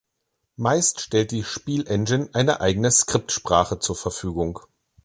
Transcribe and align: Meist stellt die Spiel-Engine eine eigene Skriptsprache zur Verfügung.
Meist 0.55 0.99
stellt 1.01 1.29
die 1.29 1.43
Spiel-Engine 1.43 2.31
eine 2.33 2.59
eigene 2.59 2.89
Skriptsprache 2.89 3.77
zur 3.77 3.95
Verfügung. 3.95 4.59